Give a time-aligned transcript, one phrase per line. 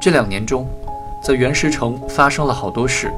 [0.00, 0.64] 这两年中，
[1.20, 3.12] 在原石城发生了好多事。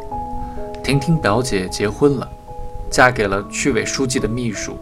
[0.83, 2.27] 婷婷表姐结婚了，
[2.91, 4.79] 嫁给了区委书记的秘书。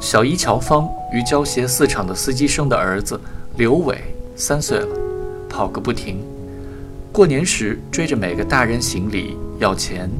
[0.00, 3.18] 小姨乔芳与胶鞋四厂的司机生的儿子
[3.56, 3.98] 刘伟
[4.34, 4.88] 三岁了，
[5.48, 6.24] 跑个不停。
[7.12, 10.10] 过年时追着每个大人行礼要钱。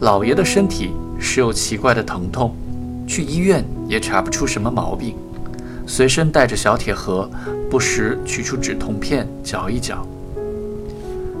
[0.00, 2.54] 老爷的身体时有奇怪的疼痛，
[3.06, 5.16] 去医院也查不出什么毛病，
[5.86, 7.28] 随身带着小铁盒，
[7.70, 10.06] 不时取出止痛片嚼一嚼。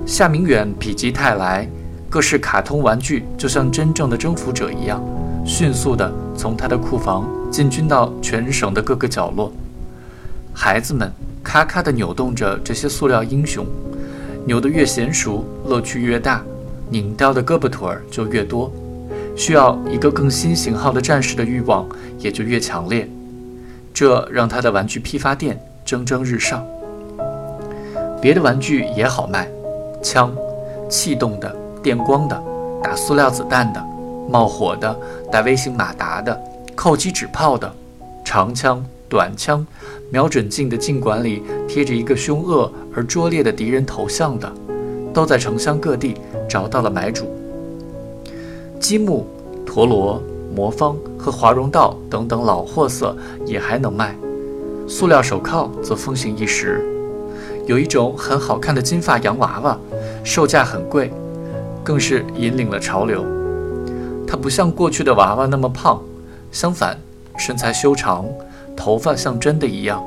[0.04, 1.68] 夏明远否极泰来，
[2.10, 5.02] 各式卡通玩具就像真正的征服者一样。
[5.44, 9.52] 迅速地从他的库房进军到全省的各个角落，
[10.52, 11.10] 孩子们
[11.42, 13.66] 咔咔地扭动着这些塑料英雄，
[14.46, 16.42] 扭得越娴熟，乐趣越大，
[16.90, 18.72] 拧掉的胳膊腿儿就越多，
[19.36, 23.08] 需要一个更新型号的战士的欲望也就越强烈，
[24.02, 26.66] 这让他的玩具批发店蒸蒸日上。
[28.20, 29.48] 别的玩具也好卖，
[30.02, 30.34] 枪，
[30.90, 32.42] 气动的、电光的、
[32.82, 33.80] 打塑料子弹的。
[34.28, 34.98] 冒火的、
[35.30, 36.36] 带微型马达的、
[36.74, 37.72] 扣击纸炮的、
[38.24, 39.64] 长枪、短枪、
[40.10, 44.52] 瞄准镜的镜管里贴着一个凶恶而拙劣的敌人头像的，
[45.14, 46.16] 都在城乡各地
[46.48, 47.32] 找到了买主。
[48.80, 49.24] 积木、
[49.64, 50.20] 陀螺、
[50.54, 54.14] 魔方和华容道等等老货色也还能卖，
[54.86, 56.84] 塑料手铐则风行一时。
[57.66, 59.78] 有一种很好看的金发洋娃娃，
[60.24, 61.12] 售价很贵，
[61.82, 63.24] 更是引领了潮流。
[64.26, 66.02] 他不像过去的娃娃那么胖，
[66.50, 66.98] 相反，
[67.38, 68.26] 身材修长，
[68.76, 70.02] 头发像真的一样。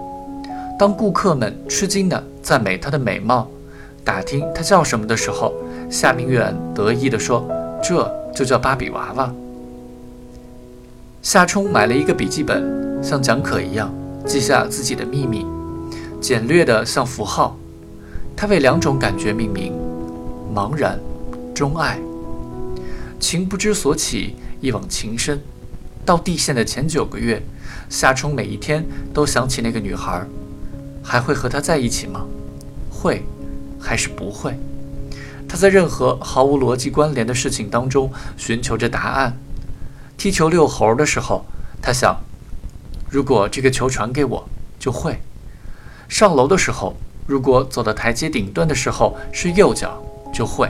[0.77, 3.47] 当顾客们吃惊地赞美她的美貌，
[4.03, 5.53] 打听她叫什么的时候，
[5.89, 7.47] 夏明远得意地说
[7.81, 9.33] ：“这就叫芭比娃娃。”
[11.25, 13.91] 夏冲买了一个笔记本，像讲可一样
[14.27, 15.43] 记下自己的秘密，
[16.21, 17.57] 简略的像符号。
[18.37, 19.73] 他为两种感觉命名：
[20.53, 20.99] 茫然，
[21.51, 21.99] 钟爱。
[23.19, 25.41] 情不知所起，一往情深。
[26.05, 27.41] 到地县的前九个月，
[27.89, 30.23] 夏冲每一天都想起那个女孩，
[31.01, 32.23] 还会和她在一起吗？
[32.91, 33.23] 会，
[33.79, 34.55] 还是不会？
[35.47, 39.35] 他在任何毫无逻辑关联的事情当中寻求着答案。
[40.17, 41.45] 踢球遛猴的时候，
[41.81, 42.15] 他想，
[43.09, 44.47] 如果这个球传给我，
[44.79, 45.19] 就会。
[46.07, 46.95] 上楼的时候，
[47.27, 50.01] 如果走到台阶顶端的时候是右脚，
[50.33, 50.69] 就会。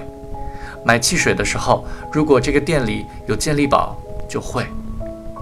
[0.84, 3.96] 买汽水的时候，如果这个店里有健力宝，
[4.28, 4.64] 就会；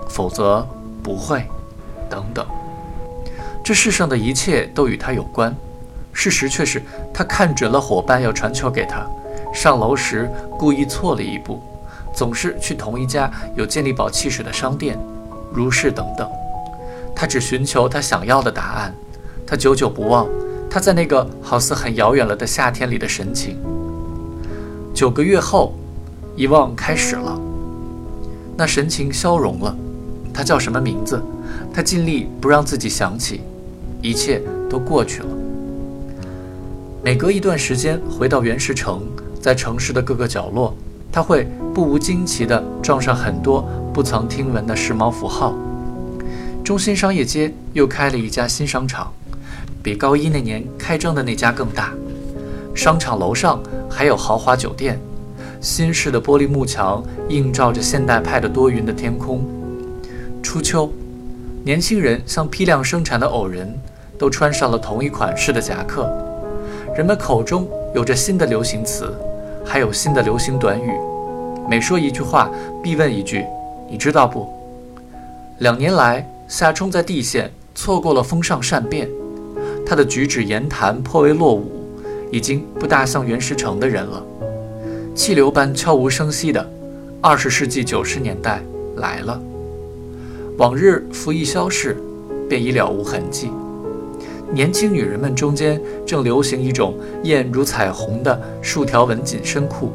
[0.08, 0.68] 否则
[1.02, 1.44] 不会。
[2.10, 2.46] 等等，
[3.64, 5.56] 这世上的一切都与他有关。
[6.12, 9.04] 事实却是他看准了伙伴要传球给他，
[9.52, 11.60] 上楼时故意错了一步，
[12.24, 14.98] 总是去同一家有健力宝汽水的商店，
[15.54, 16.26] 如是等等。
[17.14, 18.96] 他只寻求他想要的答案，
[19.46, 20.26] 他久久不忘
[20.70, 23.58] 他在那个好似很遥远了的夏天里的神情。
[24.94, 25.74] 九个月后，
[26.38, 27.38] 遗忘开始了。
[28.56, 29.76] 那神情消融了。
[30.34, 31.22] 他叫什么名字？
[31.74, 33.42] 他尽力不让自己想起，
[34.02, 35.28] 一切都过去了。
[37.04, 39.02] 每隔一段时间回到原石城，
[39.42, 40.74] 在城市的各个角落，
[41.14, 43.62] 他会不无惊奇地撞上很多
[43.94, 45.54] 不曾听闻的时髦符号。
[46.64, 49.14] 中心商业街又开了一家新商场，
[49.84, 51.94] 比高一那年开张的那家更大。
[52.74, 55.00] 商场楼上还有豪华酒店，
[55.62, 59.46] 新式的玻璃幕墙映照着现代派的多云的天空。
[60.42, 60.92] 初秋，
[61.64, 63.72] 年轻人像批量生产的偶人，
[64.18, 66.10] 都穿上了同一款式的夹克。
[66.98, 69.14] 人们口中有着新的流行词，
[69.66, 70.92] 还有新的流行短语。
[71.70, 72.50] 每说一句话，
[72.84, 73.46] 必问一句
[73.90, 74.48] ：“你知道不？”
[75.60, 79.10] 两年来，夏冲在地县错过了风尚善变，
[79.86, 81.72] 他的举止言谈颇为落伍。
[82.32, 84.24] 已经不大像袁石城的人了，
[85.14, 86.68] 气流般悄无声息的，
[87.22, 88.60] 二十世纪九十年代
[88.96, 89.40] 来了。
[90.58, 91.96] 往日服役消逝，
[92.50, 93.52] 便已了无痕迹。
[94.54, 99.92] 年轻女人们中间正流行一种艳如彩虹的竖条纹紧身裤，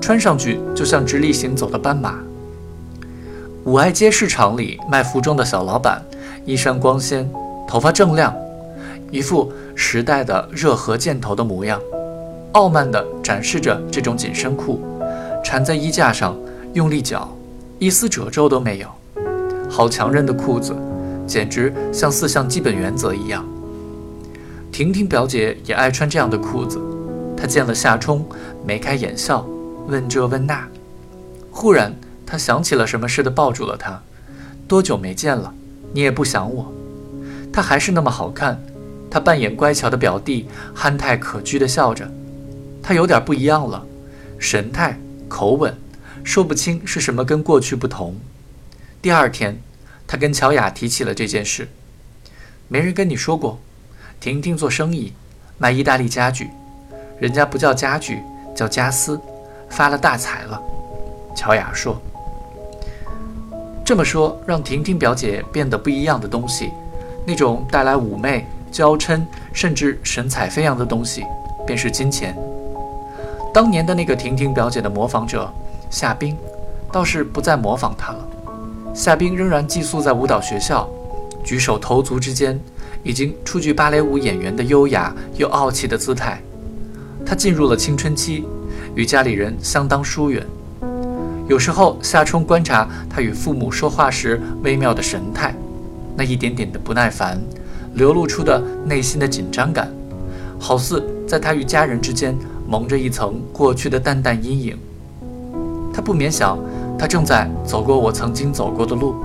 [0.00, 2.14] 穿上去就像直立行走的斑马。
[3.64, 6.00] 五爱街市场里卖服装的小老板，
[6.44, 7.28] 衣衫光鲜，
[7.66, 8.32] 头发正亮。
[9.10, 11.80] 一副时代的热河箭头的模样，
[12.52, 14.80] 傲慢地展示着这种紧身裤，
[15.44, 16.38] 缠在衣架上，
[16.74, 17.36] 用力绞，
[17.80, 18.86] 一丝褶皱都没有。
[19.68, 20.76] 好强韧的裤子，
[21.26, 23.44] 简直像四项基本原则一样。
[24.72, 26.80] 婷婷表姐也爱穿这样的裤子，
[27.36, 28.26] 她见了夏冲，
[28.64, 29.46] 眉开眼笑，
[29.86, 30.66] 问这问那。
[31.50, 31.94] 忽然，
[32.24, 34.00] 她想起了什么似的，抱住了他。
[34.68, 35.52] 多久没见了？
[35.92, 36.72] 你也不想我？
[37.52, 38.62] 他还是那么好看。
[39.10, 42.08] 他扮演乖巧的表弟，憨态可掬地笑着。
[42.80, 43.84] 他有点不一样了，
[44.38, 45.76] 神态、口吻，
[46.22, 48.14] 说不清是什么跟过去不同。
[49.02, 49.60] 第二天，
[50.06, 51.66] 他跟乔雅提起了这件事。
[52.68, 53.58] 没人跟你说过，
[54.20, 55.14] 婷婷做生意，
[55.56, 56.50] 卖意大利家具，
[57.18, 58.22] 人家不叫家具，
[58.54, 59.18] 叫家私，
[59.70, 60.60] 发了大财了。
[61.34, 61.96] 乔雅说
[63.82, 66.70] ：“这么说，让婷婷表姐变得不一样的东西，
[67.26, 69.20] 那种带来妩媚。”娇嗔
[69.52, 71.24] 甚至神采飞扬的东西，
[71.66, 72.36] 便是金钱。
[73.52, 75.52] 当年的那个婷婷表姐的模仿者
[75.90, 76.36] 夏冰，
[76.92, 78.28] 倒是不再模仿她了。
[78.94, 80.88] 夏冰仍然寄宿在舞蹈学校，
[81.42, 82.60] 举手投足之间，
[83.02, 86.42] 已经初具芭蕾舞演员的优雅又傲气的姿态。
[87.24, 88.44] 她进入了青春期，
[88.94, 90.44] 与家里人相当疏远。
[91.48, 95.54] 有时候夏冲观察她与父母说话时微妙的神态，
[96.16, 97.40] 那一点点的不耐烦。
[97.94, 99.92] 流露出的内心的紧张感，
[100.60, 102.38] 好似在他与家人之间
[102.68, 104.78] 蒙着一层过去的淡淡阴影。
[105.92, 106.56] 他不免想，
[106.96, 109.16] 他正在走过我曾经走过的路。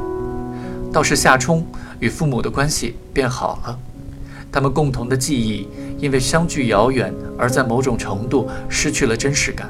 [0.92, 1.63] 倒是夏冲
[2.00, 3.80] 与父母的关系变好了，
[4.52, 9.70] 他们共同的记忆因为相距遥远而在某种程度失去了真实感。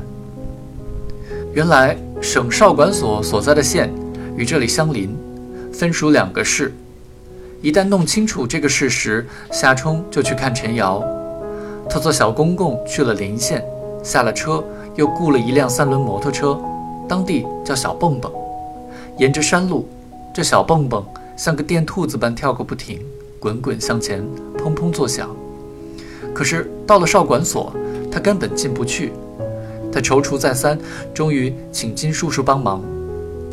[1.54, 3.90] 原来省少管所所在的县
[4.36, 5.16] 与这里相邻，
[5.72, 6.74] 分属两个市。
[7.62, 11.04] 一旦弄清楚这个事实，夏冲就去看陈瑶。
[11.90, 13.64] 他坐小公共去了临县，
[14.04, 14.64] 下了车
[14.96, 16.60] 又雇了一辆三轮摩托车，
[17.08, 18.32] 当地叫小蹦蹦。
[19.18, 19.88] 沿着山路，
[20.34, 21.04] 这小蹦蹦
[21.36, 23.00] 像个电兔子般跳个不停，
[23.40, 24.24] 滚滚向前，
[24.58, 25.30] 砰砰作响。
[26.34, 27.74] 可是到了少管所，
[28.12, 29.12] 他根本进不去。
[29.92, 30.78] 他踌躇再三，
[31.14, 32.84] 终于请金叔叔帮忙。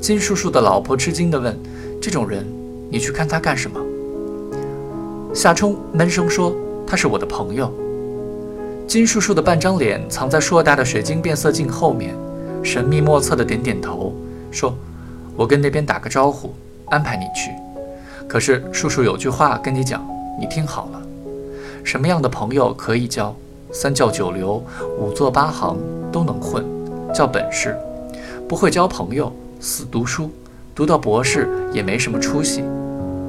[0.00, 1.56] 金叔叔的老婆吃惊地问
[2.02, 2.44] ：“这种人，
[2.90, 3.81] 你去看他干什么？”
[5.32, 6.52] 夏冲闷声说
[6.85, 7.73] ：“他是我的朋友。”
[8.88, 12.14] 金叔叔的半张脸藏在硕大的水晶变色镜后面，
[12.62, 14.12] 神秘莫测的点点头，
[14.50, 14.75] 说
[15.37, 16.52] ：“我跟那边打个招呼，
[16.87, 17.52] 安排你去。
[18.32, 20.02] 可是叔叔有句话跟你讲，
[20.40, 21.02] 你听好了：
[21.84, 23.37] 什么样的朋友可以交？
[23.70, 24.64] 三教九流、
[24.99, 25.76] 五座八行
[26.11, 26.64] 都能混，
[27.14, 27.73] 叫本事；
[28.49, 29.31] 不会交朋友，
[29.61, 30.31] 死读书，
[30.75, 32.64] 读到博士也没什么出息。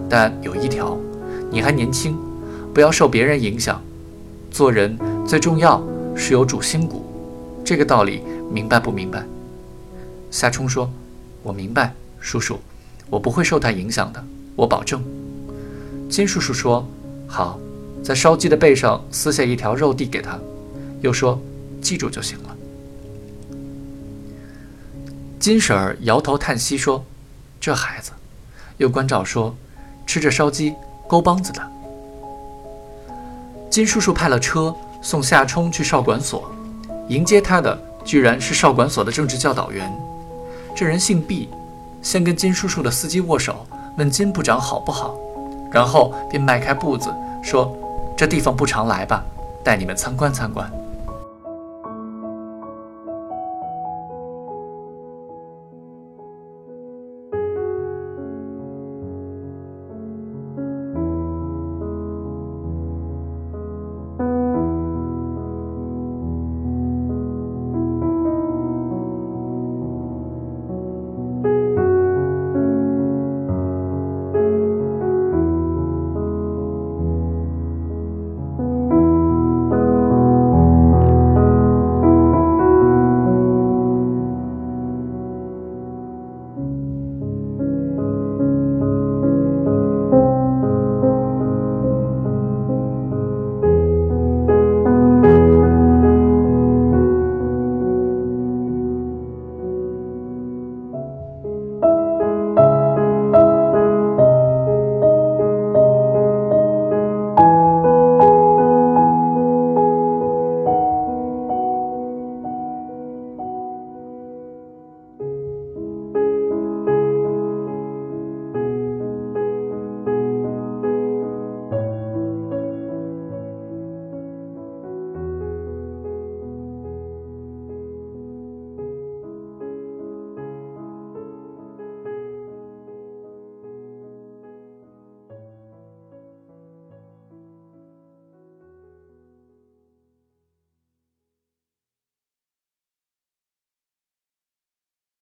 [0.09, 0.97] 但有一条。”
[1.51, 2.17] 你还年轻，
[2.73, 3.81] 不要受别人影响。
[4.51, 4.97] 做人
[5.27, 5.83] 最重要
[6.15, 7.03] 是有主心骨，
[7.65, 9.21] 这个道理明白不明白？
[10.31, 10.89] 夏冲说
[11.43, 12.57] ：“我明白，叔叔，
[13.09, 14.23] 我不会受他影响的，
[14.55, 15.03] 我保证。”
[16.09, 16.87] 金叔叔说
[17.27, 17.59] ：“好，
[18.03, 20.39] 在烧鸡的背上撕下一条肉递给他，
[21.01, 21.41] 又说：
[21.81, 22.55] 记住就行了。”
[25.39, 27.03] 金婶儿摇头叹息说
[27.59, 28.11] ：“这孩子。”
[28.77, 29.55] 又关照说
[30.07, 30.73] ：“吃着烧鸡。”
[31.05, 31.61] 勾帮子的
[33.69, 36.49] 金叔叔派了车送夏冲去少管所，
[37.09, 39.91] 迎接他的居然是少管所的政治教导员。
[40.73, 41.49] 这人姓毕，
[42.01, 43.67] 先跟金叔叔的司机握手，
[43.97, 45.13] 问金部长好不好，
[45.71, 47.71] 然后便迈开步子说
[48.17, 49.23] ：“这地方不常来吧，
[49.63, 50.69] 带你们参观参观。”